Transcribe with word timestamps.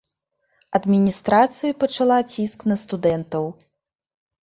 Адміністрацыя 0.79 1.77
пачала 1.85 2.19
ціск 2.35 2.59
на 2.75 2.81
студэнтаў. 2.85 3.51